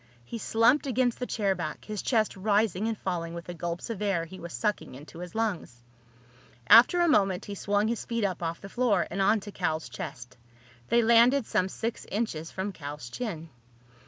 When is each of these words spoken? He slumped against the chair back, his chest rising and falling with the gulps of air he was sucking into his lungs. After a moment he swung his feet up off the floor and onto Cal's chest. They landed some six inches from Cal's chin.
He 0.25 0.39
slumped 0.39 0.87
against 0.87 1.19
the 1.19 1.27
chair 1.27 1.53
back, 1.53 1.85
his 1.85 2.01
chest 2.01 2.35
rising 2.35 2.87
and 2.87 2.97
falling 2.97 3.35
with 3.35 3.45
the 3.45 3.53
gulps 3.53 3.91
of 3.91 4.01
air 4.01 4.25
he 4.25 4.39
was 4.39 4.51
sucking 4.51 4.95
into 4.95 5.19
his 5.19 5.35
lungs. 5.35 5.83
After 6.65 7.01
a 7.01 7.07
moment 7.07 7.45
he 7.45 7.53
swung 7.53 7.87
his 7.87 8.03
feet 8.03 8.23
up 8.23 8.41
off 8.41 8.61
the 8.61 8.67
floor 8.67 9.05
and 9.11 9.21
onto 9.21 9.51
Cal's 9.51 9.89
chest. 9.89 10.37
They 10.89 11.03
landed 11.03 11.45
some 11.45 11.69
six 11.69 12.05
inches 12.09 12.49
from 12.49 12.71
Cal's 12.71 13.11
chin. 13.11 13.49